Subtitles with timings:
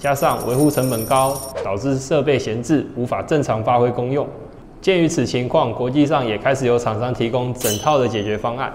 [0.00, 4.26] 加上维护成本高，导致设备闲置，无法正常发挥功用。
[4.80, 8.72] 鉴于此情况，国际上也开始有厂商提供整套的解决方案。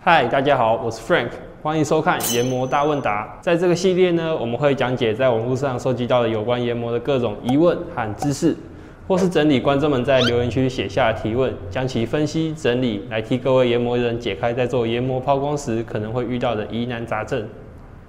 [0.00, 1.30] 嗨，大家好，我是 Frank，
[1.60, 3.36] 欢迎收看研磨大问答。
[3.40, 8.56] 在这个系列呢，我们会讲解在网络上收集到的有关研磨的各种疑问和知识，
[9.08, 17.42] 或是整理观众们在留言区写下的提问，将其分析整理，来替各位研磨人解开在做研磨抛光时可能会遇到的疑难杂症。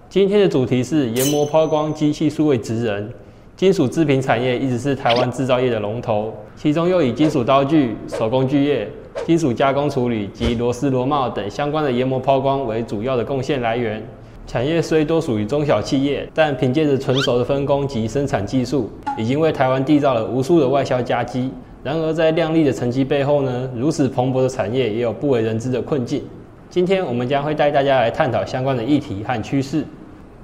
[0.10, 3.10] 今天的主题是研磨抛光机器数位职人。
[3.56, 8.90] 金属制品产业一直是台湾制造业的龙头，其中又以金属刀具、手工具业。
[9.26, 14.06] 金属加工处理及螺丝螺帽等相关的研磨抛光为主要的贡献来源。
[14.50, 21.52] 产业虽多属于中小企业，但凭借着纯熟的分工及生产技术，已经为台湾缔造了无数的外销佳绩。
[21.84, 26.24] 然而，在亮丽的成绩背后呢，如此蓬勃的产业也有不为人知的困境。
[26.68, 29.86] 今天我们将会带大家来探讨相关的议题和趋势。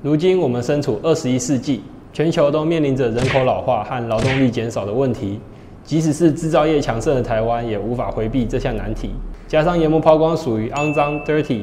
[0.03, 1.81] 如今我们身处二十一世纪，
[2.13, 5.39] 全球都面临着人口老化和劳动力减少的问题。
[5.83, 9.09] 即使是制造业强盛的台湾，也无法回避这项难题。
[9.47, 11.61] 加上研磨抛光属于肮脏、dirty、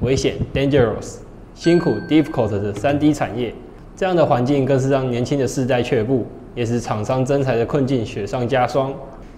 [0.00, 1.16] 危险、dangerous、
[1.62, 3.54] 辛苦、difficult 的三 D 产业，
[3.94, 8.92] 这样的环境更是让年轻的世代却步，也使厂商增材的困境雪上加霜。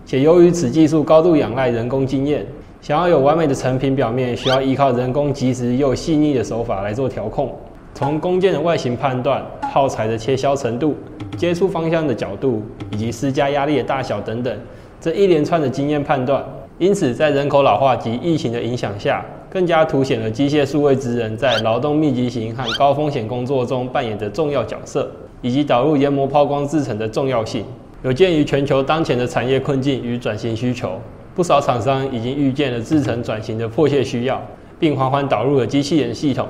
[0.06, 2.47] 且由于此技术高度仰赖人工经验，
[2.80, 7.55] 想要有完美的成品表面，需要依靠人工及时又细腻的手法来做调控。
[7.92, 10.97] 从工件的外形判断、耗材的切削程度、
[11.36, 14.58] 接触方向的角度以及施加压力的大小等等，
[14.98, 16.42] 这一连串的经验判断，
[16.78, 25.08] 因此在人口老化及疫情的影响下，更加凸显了机械数位职人在劳动密集型和高风险工作中扮演的重要角色，
[25.41, 27.64] 以及导入研磨抛光制成的重要性。
[28.02, 30.98] 有鉴于全球当前的产业困境与转型需求，
[31.34, 34.42] 不少厂商已经预见了制成转型的迫切需要，
[34.78, 36.48] 并缓缓导入了机器人系统。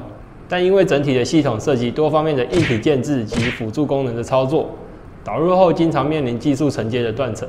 [0.48, 4.70] 但因为整体的系统涉及多方面的硬体建制及辅助功能的操作，
[5.22, 7.48] 导入后经常面临技术承接的断层，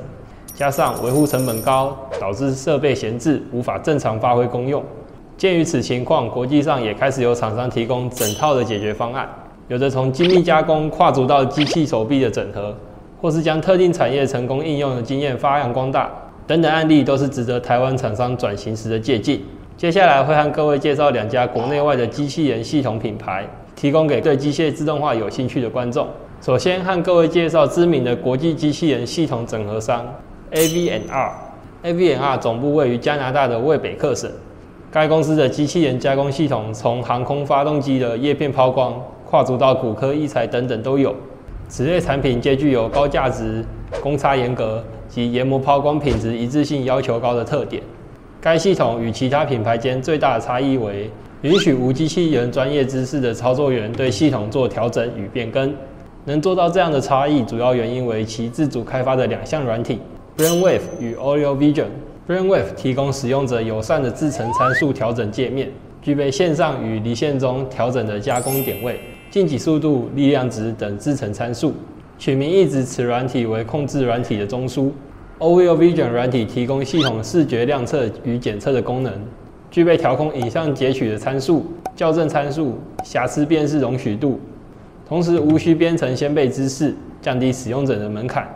[0.56, 4.82] 加上维护成本高，导致设备闲置，无法正常发挥功用。
[5.36, 9.28] 鉴于此情况，国际上也开始有厂商提供整套的解决方案，
[9.68, 12.74] 有的从精密加工跨足到机器手臂的整合，
[13.20, 16.10] 或是将特定产业成功应用的经验发扬光大，
[16.46, 19.38] 等等案例都是值得台湾厂商转型时的借鉴。
[19.76, 26.08] 接下来会和各位介绍两家国内外的机器人系统品牌，提供给对机械自动化有兴趣的观众。
[26.40, 30.06] 首先和各位介绍知名的国际机器人系统整合商
[30.52, 31.30] AVNR。
[31.84, 34.30] AVNR 总部位于加拿大的魏北克省。
[34.90, 38.94] 该公司的机器人加工系统从航空发动机的叶片抛光，
[39.28, 41.14] 跨足到骨科医材等等都有。
[41.68, 43.64] 此类产品皆具有高价值、
[44.00, 47.82] 公差严格及研磨抛光品质一致性要求高的特点。
[48.40, 51.10] 该系统与其他品牌间最大的差异为，
[51.42, 55.74] 允许无机器人专业知识的操作员对系统做调整与变更。
[56.24, 60.00] 能做到这样的差异，主要原因为其自主开发的两项软体
[60.36, 61.86] ，Brainwave 与 Audio Vision。
[62.28, 65.70] Brainwave 提供使用者友善的制程参数调整界面，
[66.02, 71.72] 具备线上与离线中调整的加工点位、进给速度、力量值等制程参数。
[72.18, 74.90] 取名一直此软体为控制软体的中枢。
[75.38, 79.12] OVO Vision 软体提供系统视觉量测与检测的功能，
[79.70, 84.40] 具备调控影像截取的参数、校正参数、瑕疵辨识容许度，
[85.06, 88.48] 同时无需编程先辈知识，降低使用者的门槛。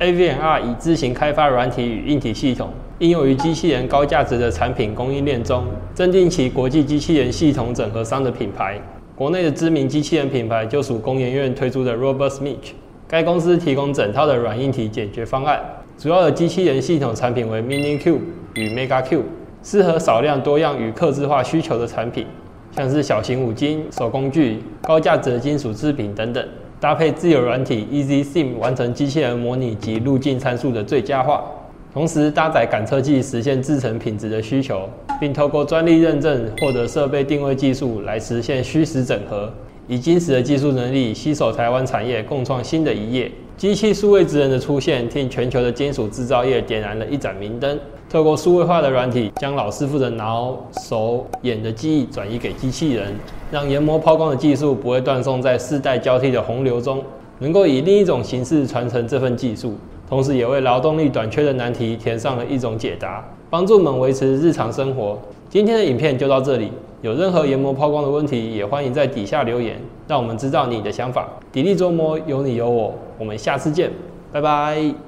[0.00, 2.70] AVNR 以自行开发软体与硬体系统，
[3.00, 8.80] 应用于机器人高价值的产品供应链中，增进其国际机器人系统整合商的品牌。
[9.16, 12.74] 国内的知名机器人品牌就属工研院推出的 RobustMich，
[13.08, 15.60] 该公司提供整套的软硬体解决方案。
[15.98, 18.20] 主要的机器人系统产品为 Mini Q
[18.54, 19.24] 与 Mega Q，
[19.64, 22.24] 适合少量多样与客制化需求的产品，
[22.70, 26.48] 像是小型五金、手工具、高价值的金属制品等等。
[26.80, 31.44] 搭配自有软体 Easy Sim，完成机器人模拟及路径参数的最佳化。
[31.92, 34.88] 同时搭载感测器，实现制成品质的需求，
[35.18, 39.52] 并透过专利认证获得设备定位技术来实现虚实整合。
[39.88, 43.32] 以金石的技术能力，携手台湾产业，共创新的一页。
[43.58, 47.76] 机器数位职人的出现，替全球的金属制造业点燃了一盏明灯。
[48.08, 50.56] 透过数位化的软体，将老师傅的脑、
[50.88, 53.12] 手、眼的记忆转移给机器人，
[53.50, 57.02] 让研磨抛光的技术不会断送在世代交替的洪流中，
[57.40, 59.74] 能够以另一种形式传承这份技术，
[60.08, 65.18] 同时也为劳动力短缺的难题填上了一种解答，帮助我们维持日常生活。
[65.48, 66.70] 今天的影片就到这里。
[67.00, 71.28] 有任何研磨抛光的问题，也欢迎在底下留言，让我们知道你的想法。
[71.52, 73.90] 砥砺琢磨，有你有我，我们下次见，
[74.32, 75.07] 拜拜。